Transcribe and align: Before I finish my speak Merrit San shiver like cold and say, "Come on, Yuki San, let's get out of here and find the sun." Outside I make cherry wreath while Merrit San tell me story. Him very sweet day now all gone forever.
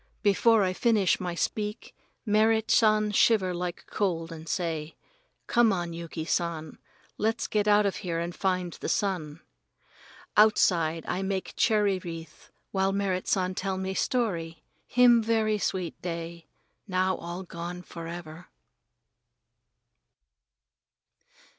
Before 0.23 0.63
I 0.63 0.73
finish 0.73 1.19
my 1.19 1.35
speak 1.35 1.95
Merrit 2.25 2.71
San 2.71 3.11
shiver 3.11 3.53
like 3.53 3.85
cold 3.85 4.31
and 4.31 4.49
say, 4.49 4.95
"Come 5.45 5.71
on, 5.71 5.93
Yuki 5.93 6.25
San, 6.25 6.79
let's 7.19 7.45
get 7.45 7.67
out 7.67 7.85
of 7.85 7.97
here 7.97 8.17
and 8.17 8.33
find 8.35 8.73
the 8.73 8.89
sun." 8.89 9.41
Outside 10.35 11.05
I 11.07 11.21
make 11.21 11.53
cherry 11.55 11.99
wreath 11.99 12.49
while 12.71 12.91
Merrit 12.91 13.27
San 13.27 13.53
tell 13.53 13.77
me 13.77 13.93
story. 13.93 14.63
Him 14.87 15.21
very 15.21 15.59
sweet 15.59 16.01
day 16.01 16.47
now 16.87 17.15
all 17.17 17.43
gone 17.43 17.83
forever. 17.83 18.47